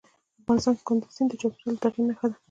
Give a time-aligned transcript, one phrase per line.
[0.41, 2.37] افغانستان کې کندز سیند د چاپېریال د تغیر نښه ده.